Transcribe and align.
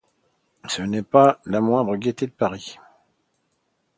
Ce 0.67 0.81
n’est 0.81 1.03
pas 1.03 1.39
la 1.45 1.61
moindre 1.61 1.95
gaieté 1.95 2.25
de 2.25 2.31
Paris. 2.31 2.79